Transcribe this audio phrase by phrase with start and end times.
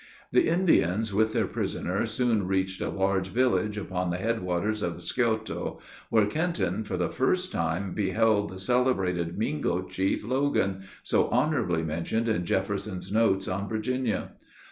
[0.31, 4.99] The Indians with their prisoner soon reached a large village upon the headwaters of the
[4.99, 11.83] Scioto, where Kenton, for the first time, beheld the celebrated Mingo chief, Logan, so honorably
[11.83, 14.29] mentioned in Jefferson's Notes on Virginia.